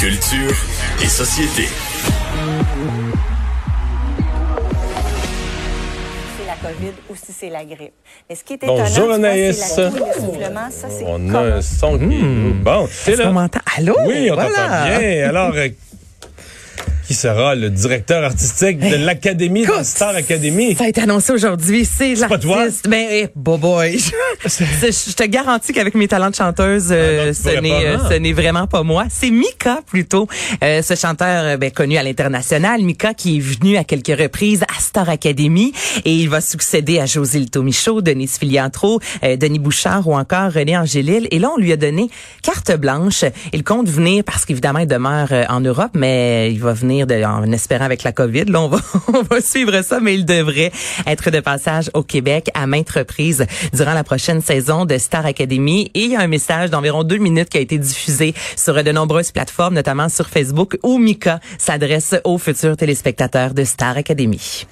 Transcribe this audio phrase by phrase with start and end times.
[0.00, 0.54] Culture
[1.02, 1.68] et société.
[6.38, 7.92] c'est la COVID ou si c'est la grippe.
[8.28, 9.56] Mais ce qui est Bonjour, étonnant, vois, Anaïs.
[9.58, 12.62] c'est la toux, l'essoufflement, ça, c'est On a un son qui Hmm.
[12.62, 13.32] Bon, c'est Est-ce qu'on là.
[13.32, 13.60] m'entend?
[13.76, 13.94] Allô?
[14.06, 14.48] Oui, on Voilà.
[14.50, 15.28] t'entend bien.
[15.28, 15.68] Alors, euh,
[17.10, 20.76] qui sera le directeur artistique de l'Académie, de la Star Academy?
[20.76, 21.84] Ça a été annoncé aujourd'hui.
[21.84, 22.58] C'est pas toi?
[22.58, 22.88] l'artiste.
[22.88, 23.98] Ben, eh, boy, boy.
[24.44, 28.06] Je te garantis qu'avec mes talents de chanteuse, euh, Ah tu ce n'est euh, hein?
[28.08, 29.06] ce n'est vraiment pas moi.
[29.10, 30.28] C'est Mika plutôt,
[30.62, 32.80] euh, ce chanteur euh, ben, connu à l'international.
[32.82, 35.72] Mika qui est venu à quelques reprises à Star Academy
[36.04, 40.52] et il va succéder à José Lito Michaud, Denise Filiatro, euh, Denis Bouchard ou encore
[40.52, 41.26] René Angélil.
[41.32, 42.08] Et là, on lui a donné
[42.44, 43.24] carte blanche.
[43.52, 47.52] Il compte venir parce qu'évidemment, il demeure euh, en Europe, mais il va venir en
[47.52, 48.44] espérant avec la COVID.
[48.44, 48.60] Là,
[49.08, 50.72] on va, suivre ça, mais il devrait
[51.06, 55.90] être de passage au Québec à maintes reprises durant la prochaine saison de Star Academy.
[55.94, 58.92] Et il y a un message d'environ deux minutes qui a été diffusé sur de
[58.92, 64.66] nombreuses plateformes, notamment sur Facebook, où Mika s'adresse aux futurs téléspectateurs de Star Academy.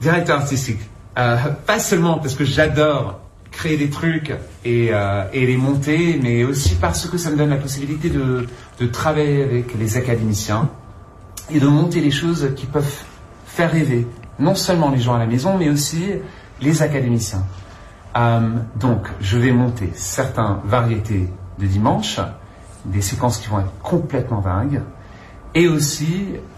[0.00, 0.80] Directeur artistique.
[1.18, 1.36] Euh,
[1.66, 3.20] pas seulement parce que j'adore
[3.50, 4.32] créer des trucs
[4.64, 8.86] et, euh, et les monter, mais aussi parce que ça me donne la possibilité de
[8.86, 10.70] travailler avec les académiciens
[11.50, 13.02] et de monter les choses qui peuvent
[13.46, 14.06] faire rêver
[14.38, 16.06] non seulement les gens à la maison, mais aussi
[16.60, 17.44] les académiciens.
[18.16, 18.40] Euh,
[18.76, 22.20] donc, je vais monter certains variétés de dimanche,
[22.84, 24.82] des séquences qui vont être complètement dingues.
[25.60, 26.06] Et aussi,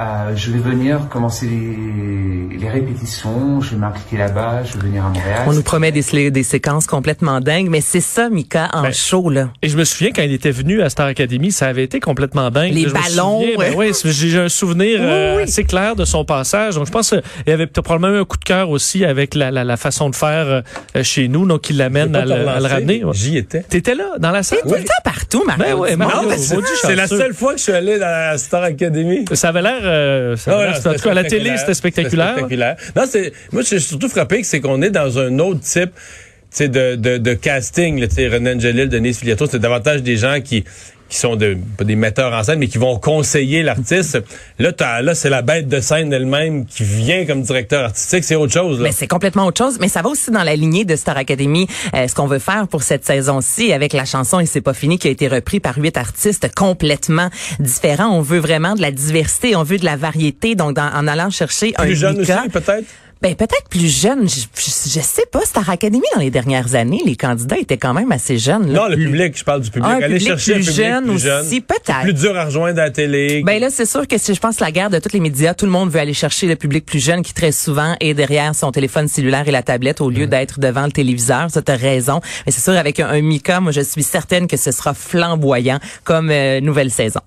[0.00, 5.04] euh, je vais venir commencer les, les répétitions, je vais m'impliquer là-bas, je vais venir
[5.06, 5.44] à Montréal.
[5.46, 6.02] On nous promet des,
[6.42, 9.50] séquences complètement dingues, mais c'est ça, Mika, en Ben, show, là.
[9.62, 12.50] Et je me souviens quand il était venu à Star Academy, ça avait été complètement
[12.50, 12.72] dingue.
[12.72, 13.92] Les Je ballons, souviens, ben ouais.
[13.92, 15.42] oui, j'ai un souvenir euh, Oui, oui.
[15.44, 16.74] assez clair de son passage.
[16.74, 19.52] Donc je pense qu'il y avait peut-être probablement un coup de cœur aussi avec la,
[19.52, 20.64] la, la façon de faire
[20.96, 23.04] euh, chez nous, donc il l'amène à, à le ramener.
[23.04, 23.12] ouais.
[23.14, 23.62] J'y étais.
[23.62, 24.58] T'étais là dans la salle?
[24.62, 25.62] Tout le temps partout, Mario.
[25.64, 25.94] Ben ouais.
[25.96, 28.87] Mario, c'est la seule fois que je suis allé dans la Star Academy.
[29.34, 31.58] Ça avait l'air, euh, en tout cas à la télé, spectaculaire.
[31.58, 32.30] c'était spectaculaire.
[32.32, 32.76] spectaculaire.
[32.96, 35.90] Non, c'est moi je suis surtout frappé que c'est qu'on est dans un autre type
[36.50, 38.00] tu sais, de, de, de casting.
[38.00, 40.64] là, Tu sais, René Angelil, Denise Filiatro, c'est davantage des gens qui
[41.08, 44.18] qui sont de, pas des metteurs en scène, mais qui vont conseiller l'artiste.
[44.58, 48.24] Là, t'as- là c'est la bête de scène elle-même qui vient comme directeur artistique.
[48.24, 48.78] C'est autre chose.
[48.78, 48.84] Là.
[48.84, 51.66] Mais c'est complètement autre chose, mais ça va aussi dans la lignée de Star Academy.
[51.94, 54.98] Euh, ce qu'on veut faire pour cette saison-ci avec la chanson Et c'est pas fini
[54.98, 58.08] qui a été repris par huit artistes complètement différents.
[58.10, 60.54] On veut vraiment de la diversité, on veut de la variété.
[60.54, 62.84] Donc, dans- en allant chercher un Plus jeune Mika- aussi, peut-être?
[63.22, 64.28] Ben peut-être plus jeune.
[64.28, 65.40] Je, je, je sais pas.
[65.44, 68.72] Star Academy dans les dernières années, les candidats étaient quand même assez jeunes.
[68.72, 68.80] là.
[68.82, 69.90] Non, le public, je parle du public.
[69.90, 71.40] Allez public chercher plus un public jeune plus jeune.
[71.44, 72.00] aussi, peut-être.
[72.02, 73.42] Plus dur à rejoindre à la télé.
[73.44, 75.66] Ben là, c'est sûr que si je pense la guerre de tous les médias, tout
[75.66, 78.70] le monde veut aller chercher le public plus jeune qui très souvent est derrière son
[78.72, 81.50] téléphone cellulaire et la tablette au lieu d'être devant le téléviseur.
[81.50, 82.20] Ça, t'as raison.
[82.46, 85.78] Mais c'est sûr, avec un, un Mika, moi, je suis certaine que ce sera flamboyant
[86.04, 87.20] comme euh, nouvelle saison.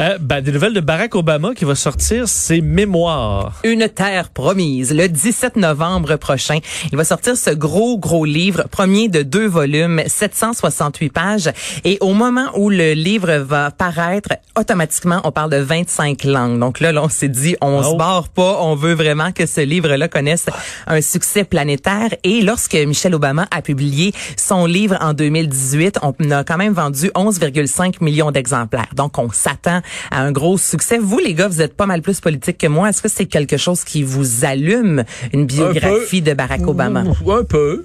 [0.00, 3.60] Euh, ben, des nouvelles de Barack Obama qui va sortir ses mémoires.
[3.64, 6.58] Une terre promise, le 17 novembre prochain.
[6.92, 11.50] Il va sortir ce gros, gros livre, premier de deux volumes, 768 pages.
[11.84, 16.58] Et au moment où le livre va paraître, automatiquement, on parle de 25 langues.
[16.58, 17.92] Donc là, là on s'est dit, on Oh.
[17.92, 20.46] se barre pas, on veut vraiment que ce livre-là connaisse
[20.86, 22.10] un succès planétaire.
[22.24, 27.10] Et lorsque Michelle Obama a publié son livre en 2018, on a quand même vendu
[27.14, 28.88] 11,5 millions d'exemplaires.
[28.94, 29.80] Donc, on s'attend
[30.10, 30.98] à un gros succès.
[30.98, 32.88] Vous, les gars, vous êtes pas mal plus politique que moi.
[32.88, 37.04] Est-ce que c'est quelque chose qui vous allume, une biographie de Barack Obama?
[37.28, 37.84] Un peu.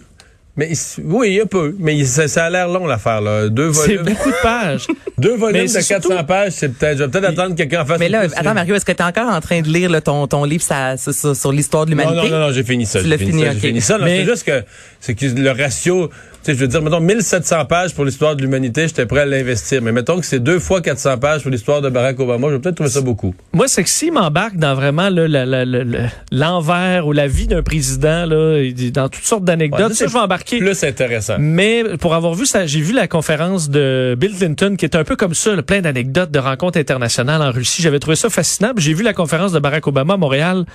[0.55, 0.71] Mais
[1.03, 1.75] oui, un peu.
[1.79, 3.49] Mais ça, ça a l'air long l'affaire là.
[3.49, 4.13] Deux C'est volumes.
[4.13, 4.85] beaucoup de pages.
[5.17, 6.99] Deux volumes Mais de c'est 400 surtout- pages, c'est peut-être.
[6.99, 7.97] Je vais peut-être attendre que quelqu'un en fasse.
[7.99, 9.99] Mais là, plus- attends, Mario, est-ce que tu es encore en train de lire là,
[9.99, 12.29] ton, ton livre ça, sur, sur- sur l'histoire de Non, l'humanité?
[12.29, 12.99] non, non, non, j'ai fini ça.
[12.99, 13.53] Tu j'ai l'as fini, fini, ça, ok.
[13.55, 13.97] j'ai fini ça.
[13.97, 14.63] Non, Mais- C'est juste que
[14.99, 16.11] c'est que le ratio.
[16.43, 19.81] Sais, je veux dire, mettons 1700 pages pour l'histoire de l'humanité, j'étais prêt à l'investir.
[19.81, 22.59] Mais mettons que c'est deux fois 400 pages pour l'histoire de Barack Obama, je vais
[22.59, 23.33] peut-être trouver ça beaucoup.
[23.53, 25.09] Moi, c'est que s'il m'embarque dans vraiment
[26.31, 28.61] l'envers ou la vie d'un président, là,
[28.91, 30.57] dans toutes sortes d'anecdotes, Ouais, ça, je vais embarquer.
[30.59, 31.37] Plus intéressant.
[31.39, 35.03] Mais pour avoir vu ça, j'ai vu la conférence de Bill Clinton qui était un
[35.05, 37.81] peu comme ça, là, plein d'anecdotes de rencontres internationales en Russie.
[37.81, 38.73] J'avais trouvé ça fascinant.
[38.75, 40.65] Puis J'ai vu la conférence de Barack Obama à Montréal.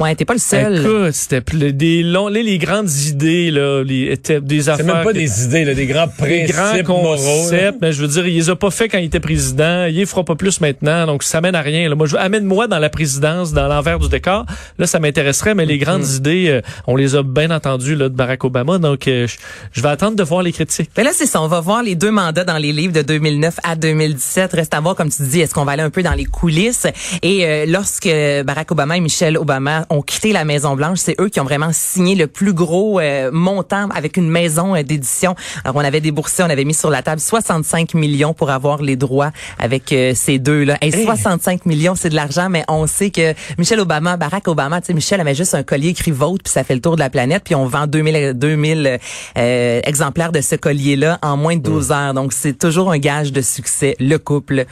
[0.00, 0.80] Ouais, t'es pas le seul.
[0.80, 5.04] Écoute, c'était des longs, les, les grandes idées, là, les, étaient des C'est même pas
[5.06, 7.50] que- des idées, là, des grands des grands principes moraux.
[7.80, 10.06] mais je veux dire, il les a pas fait quand il était président, il les
[10.06, 11.88] fera pas plus maintenant, donc ça mène à rien.
[11.88, 11.94] Là.
[11.94, 14.46] Moi, je amène-moi dans la présidence, dans l'envers du décor.
[14.78, 18.14] Là, ça m'intéresserait, mais les grandes idées, euh, on les a bien entendues là, de
[18.14, 19.36] Barack Obama, donc euh, je,
[19.72, 20.90] je vais attendre de voir les critiques.
[20.96, 21.40] Mais là, c'est ça.
[21.42, 24.52] On va voir les deux mandats dans les livres de 2009 à 2017.
[24.52, 26.86] Reste à voir, comme tu dis, est-ce qu'on va aller un peu dans les coulisses?
[27.22, 28.08] Et euh, lorsque
[28.44, 32.14] Barack Obama et Michelle Obama ont quitté la Maison-Blanche, c'est eux qui ont vraiment signé
[32.14, 35.34] le plus gros euh, montant avec une maison euh, d'édition.
[35.64, 38.96] Alors, on avait déboursé, on avait mis sur la table 65 millions pour avoir les
[38.96, 40.78] droits avec euh, ces deux-là.
[40.80, 44.88] Et 65 millions, c'est de l'argent, mais on sait que Michelle Obama, Barack Obama, tu
[44.88, 47.10] sais, Michelle avait juste un collier écrit vote, puis ça fait le tour de la
[47.10, 48.98] planète, puis on vend 2000, 2000
[49.36, 52.14] euh, exemplaires de ce collier-là en moins de 12 heures.
[52.14, 54.66] Donc, c'est toujours un gage de succès, le couple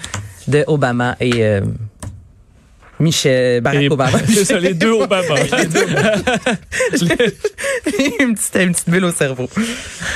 [0.48, 1.60] de Obama et euh,
[3.00, 4.18] Michel Barack Et- Obama.
[4.28, 5.34] c'est ça, les deux Obama.
[8.20, 9.48] une, petite, une petite bulle au cerveau.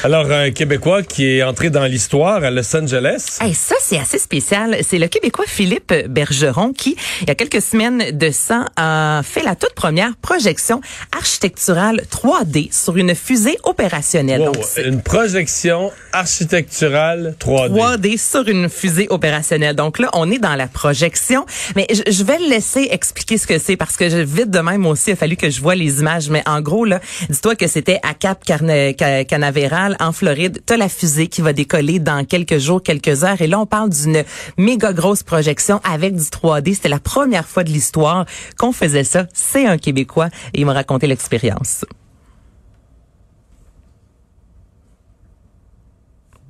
[0.02, 3.38] Alors, un Québécois qui est entré dans l'histoire à Los Angeles.
[3.40, 4.76] Hey, ça, c'est assez spécial.
[4.82, 9.42] C'est le Québécois Philippe Bergeron qui, il y a quelques semaines de ça, a fait
[9.42, 10.80] la toute première projection
[11.16, 14.40] architecturale 3D sur une fusée opérationnelle.
[14.40, 17.70] Wow, Donc, c'est une projection architecturale 3D.
[17.98, 19.74] 3D sur une fusée opérationnelle.
[19.76, 21.46] Donc là, on est dans la projection,
[21.76, 24.58] mais je, je vais le laisser expliquer ce que c'est parce que je, vite de
[24.60, 26.28] même aussi, il a fallu que je vois les images.
[26.30, 30.62] Mais en gros, là, dis-toi que c'était à Cap Canaveral, en Floride.
[30.66, 33.40] T'as la fusée qui va décoller dans quelques jours, quelques heures.
[33.40, 34.24] Et là, on parle d'une
[34.56, 36.74] méga grosse projection avec du 3D.
[36.74, 38.26] C'était la première fois de l'histoire
[38.58, 39.26] qu'on faisait ça.
[39.32, 41.84] C'est un Québécois et il m'a raconté l'expérience.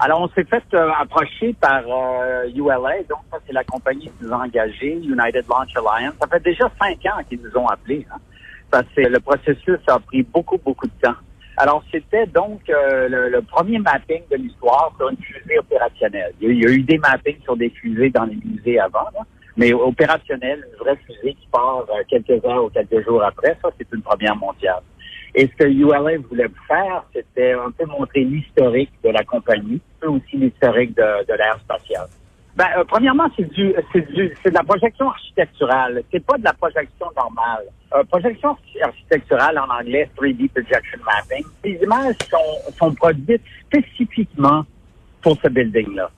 [0.05, 4.13] Alors, on s'est fait euh, approcher par euh, ULA, donc ça, c'est la compagnie qui
[4.21, 6.13] nous a engagés, United Launch Alliance.
[6.21, 8.07] Ça fait déjà cinq ans qu'ils nous ont appelés.
[8.13, 8.19] Hein.
[8.71, 11.17] Parce que le processus a pris beaucoup, beaucoup de temps.
[11.57, 16.35] Alors, c'était donc euh, le, premier mapping de l'histoire sur une fusée opérationnelle.
[16.39, 19.09] Il y, a, eu des mappings sur des fusées dans les musées avant,
[19.57, 23.71] mais opérationnel, une vraie fusée qui part euh, quelques heures ou quelques jours après, ça,
[23.79, 24.83] c'est une première mondiale.
[25.35, 30.09] Et ce que ULA voulait faire, c'était un peu montrer l'historique de la compagnie, peu
[30.09, 32.07] aussi l'historique de, de l'ère spatiale.
[32.57, 36.05] Ben, euh, premièrement, c'est du, c'est du, c'est de la projection architecturale.
[36.13, 37.65] C'est pas de la projection normale.
[37.95, 41.45] Euh, projection architecturale en anglais, 3D projection mapping.
[41.65, 44.65] Les images sont, sont produites spécifiquement
[45.21, 46.11] pour ce building-là.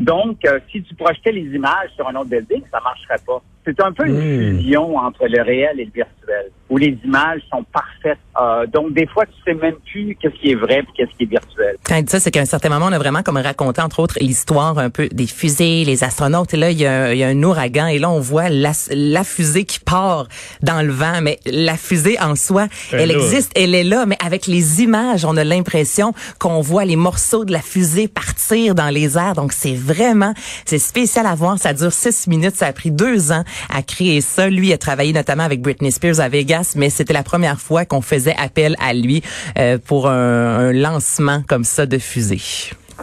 [0.00, 3.40] Donc, euh, si tu projetais les images sur un autre building, ça marcherait pas.
[3.66, 7.64] C'est un peu une fusion entre le réel et le virtuel, où les images sont
[7.72, 8.18] parfaites.
[8.40, 11.22] Euh, donc, des fois, tu sais même plus qu'est-ce qui est vrai et qu'est-ce qui
[11.22, 11.76] est virtuel.
[11.86, 14.00] Quand il dit ça, c'est qu'à un certain moment, on a vraiment comme raconté, entre
[14.00, 16.52] autres, l'histoire un peu des fusées, les astronautes.
[16.52, 17.86] Et là, il y a, un- il y a un ouragan.
[17.86, 20.26] Et là, on voit la, la fusée qui part
[20.62, 21.20] dans le vent.
[21.22, 23.14] Mais la fusée en soi, Elle là.
[23.14, 24.04] existe, elle est là.
[24.06, 28.74] Mais avec les images, on a l'impression qu'on voit les morceaux de la fusée partir
[28.74, 29.34] dans les airs.
[29.34, 30.34] Donc, c'est vraiment,
[30.66, 31.58] c'est spécial à voir.
[31.58, 32.56] Ça dure six minutes.
[32.56, 34.48] Ça a pris deux ans à créer ça.
[34.48, 38.02] Lui a travaillé notamment avec Britney Spears à Vegas, mais c'était la première fois qu'on
[38.02, 39.22] faisait appel à lui
[39.58, 42.40] euh, pour un, un lancement comme ça de fusée.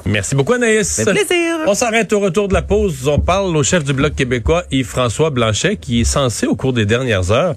[0.06, 0.96] Merci beaucoup, Anaïs.
[0.96, 1.58] fait plaisir.
[1.68, 3.08] On s'arrête au retour de la pause.
[3.08, 6.86] On parle au chef du Bloc québécois, Yves-François Blanchet, qui est censé, au cours des
[6.86, 7.56] dernières heures,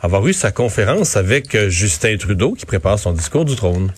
[0.00, 3.92] avoir eu sa conférence avec euh, Justin Trudeau, qui prépare son discours du trône.